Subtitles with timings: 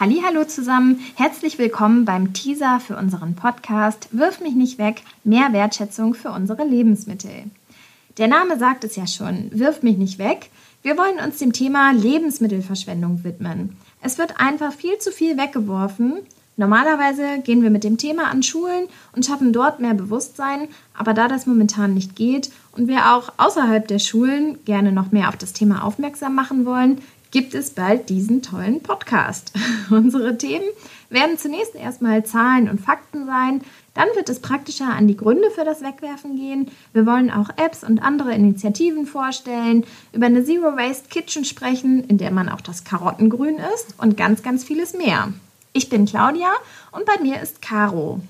[0.00, 6.14] Hallo zusammen, herzlich willkommen beim Teaser für unseren Podcast Wirf mich nicht weg, mehr Wertschätzung
[6.14, 7.50] für unsere Lebensmittel.
[8.16, 10.48] Der Name sagt es ja schon, wirf mich nicht weg.
[10.80, 13.76] Wir wollen uns dem Thema Lebensmittelverschwendung widmen.
[14.00, 16.20] Es wird einfach viel zu viel weggeworfen.
[16.56, 21.28] Normalerweise gehen wir mit dem Thema an Schulen und schaffen dort mehr Bewusstsein, aber da
[21.28, 25.52] das momentan nicht geht und wir auch außerhalb der Schulen gerne noch mehr auf das
[25.52, 29.52] Thema aufmerksam machen wollen, gibt es bald diesen tollen Podcast.
[29.90, 30.64] Unsere Themen
[31.10, 33.62] werden zunächst erstmal Zahlen und Fakten sein,
[33.94, 36.70] dann wird es praktischer an die Gründe für das Wegwerfen gehen.
[36.92, 42.16] Wir wollen auch Apps und andere Initiativen vorstellen, über eine Zero Waste Kitchen sprechen, in
[42.16, 45.32] der man auch das Karottengrün isst und ganz, ganz vieles mehr.
[45.72, 46.50] Ich bin Claudia
[46.92, 48.20] und bei mir ist Caro.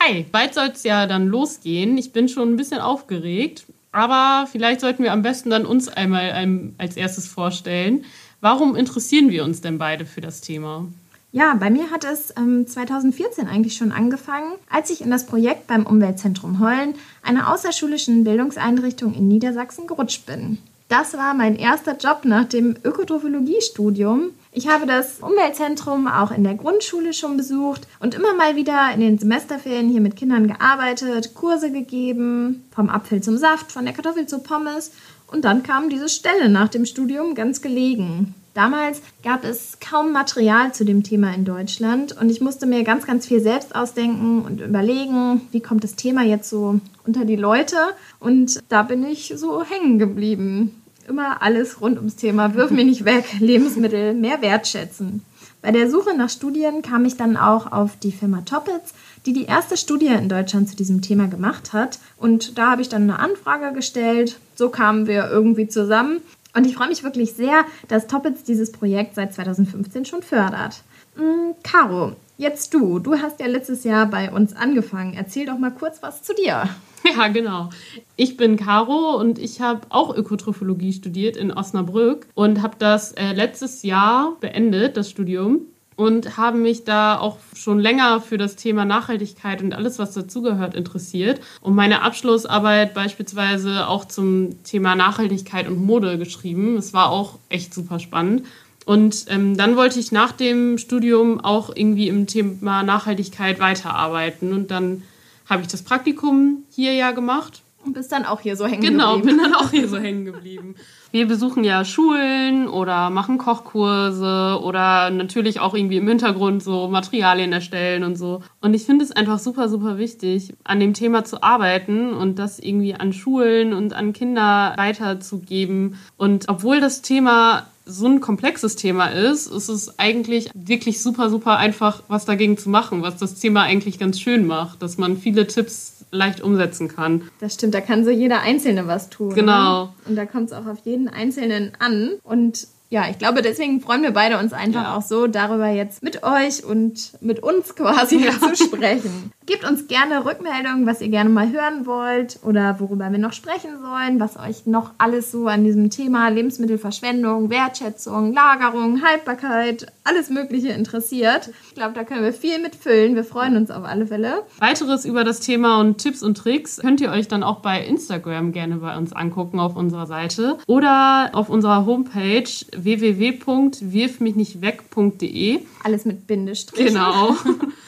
[0.00, 1.96] Hi, bald soll es ja dann losgehen.
[1.96, 6.74] Ich bin schon ein bisschen aufgeregt, aber vielleicht sollten wir am besten dann uns einmal
[6.78, 8.04] als erstes vorstellen.
[8.40, 10.86] Warum interessieren wir uns denn beide für das Thema?
[11.32, 15.66] Ja, bei mir hat es ähm, 2014 eigentlich schon angefangen, als ich in das Projekt
[15.66, 20.58] beim Umweltzentrum Hollen, einer außerschulischen Bildungseinrichtung in Niedersachsen, gerutscht bin.
[20.88, 24.30] Das war mein erster Job nach dem Ökotrophologiestudium.
[24.52, 29.00] Ich habe das Umweltzentrum auch in der Grundschule schon besucht und immer mal wieder in
[29.00, 34.26] den Semesterferien hier mit Kindern gearbeitet, Kurse gegeben, vom Apfel zum Saft, von der Kartoffel
[34.26, 34.92] zur Pommes
[35.26, 38.34] und dann kam diese Stelle nach dem Studium ganz gelegen.
[38.56, 43.06] Damals gab es kaum Material zu dem Thema in Deutschland und ich musste mir ganz,
[43.06, 47.76] ganz viel selbst ausdenken und überlegen, wie kommt das Thema jetzt so unter die Leute.
[48.18, 50.82] Und da bin ich so hängen geblieben.
[51.06, 55.20] Immer alles rund ums Thema, wirf mir nicht weg, Lebensmittel mehr wertschätzen.
[55.62, 59.46] Bei der Suche nach Studien kam ich dann auch auf die Firma Toppitz, die die
[59.46, 61.98] erste Studie in Deutschland zu diesem Thema gemacht hat.
[62.16, 64.38] Und da habe ich dann eine Anfrage gestellt.
[64.54, 66.20] So kamen wir irgendwie zusammen.
[66.54, 70.82] Und ich freue mich wirklich sehr, dass Toppitz dieses Projekt seit 2015 schon fördert.
[71.16, 72.98] Hm, Caro, jetzt du.
[72.98, 75.14] Du hast ja letztes Jahr bei uns angefangen.
[75.14, 76.68] Erzähl doch mal kurz was zu dir.
[77.16, 77.70] Ja, genau.
[78.16, 83.32] Ich bin Caro und ich habe auch Ökotrophologie studiert in Osnabrück und habe das äh,
[83.32, 85.60] letztes Jahr beendet, das Studium
[85.96, 90.74] und habe mich da auch schon länger für das Thema Nachhaltigkeit und alles, was dazugehört,
[90.74, 91.40] interessiert.
[91.62, 96.76] Und meine Abschlussarbeit beispielsweise auch zum Thema Nachhaltigkeit und Mode geschrieben.
[96.76, 98.44] Es war auch echt super spannend.
[98.84, 104.52] Und ähm, dann wollte ich nach dem Studium auch irgendwie im Thema Nachhaltigkeit weiterarbeiten.
[104.52, 105.02] Und dann
[105.48, 107.62] habe ich das Praktikum hier ja gemacht.
[107.84, 109.38] Und bist dann auch hier so hängen genau, geblieben.
[109.38, 110.74] Genau, bin dann auch hier so hängen geblieben.
[111.12, 117.52] Wir besuchen ja Schulen oder machen Kochkurse oder natürlich auch irgendwie im Hintergrund so Materialien
[117.52, 118.42] erstellen und so.
[118.60, 122.58] Und ich finde es einfach super, super wichtig, an dem Thema zu arbeiten und das
[122.58, 125.96] irgendwie an Schulen und an Kinder weiterzugeben.
[126.16, 131.56] Und obwohl das Thema so ein komplexes Thema ist, ist es eigentlich wirklich super, super
[131.56, 135.46] einfach, was dagegen zu machen, was das Thema eigentlich ganz schön macht, dass man viele
[135.46, 137.22] Tipps leicht umsetzen kann.
[137.40, 139.34] Das stimmt, da kann so jeder Einzelne was tun.
[139.34, 139.84] Genau.
[139.84, 139.92] Ne?
[140.06, 142.14] Und da kommt es auch auf jeden Einzelnen an.
[142.22, 144.96] Und ja, ich glaube, deswegen freuen wir beide uns einfach ja.
[144.96, 148.32] auch so, darüber jetzt mit euch und mit uns quasi ja.
[148.32, 149.32] zu sprechen.
[149.46, 153.78] Gebt uns gerne Rückmeldungen, was ihr gerne mal hören wollt oder worüber wir noch sprechen
[153.80, 160.70] sollen, was euch noch alles so an diesem Thema Lebensmittelverschwendung, Wertschätzung, Lagerung, Haltbarkeit, alles Mögliche
[160.70, 161.50] interessiert.
[161.68, 163.14] Ich glaube, da können wir viel mitfüllen.
[163.14, 164.42] Wir freuen uns auf alle Fälle.
[164.58, 168.50] Weiteres über das Thema und Tipps und Tricks könnt ihr euch dann auch bei Instagram
[168.50, 175.60] gerne bei uns angucken auf unserer Seite oder auf unserer Homepage www.wirfmichnichtweg.de.
[175.84, 176.88] Alles mit Bindestrich.
[176.88, 177.36] Genau.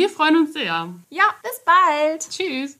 [0.00, 0.88] Wir freuen uns sehr.
[1.10, 2.26] Ja, bis bald.
[2.30, 2.78] Tschüss.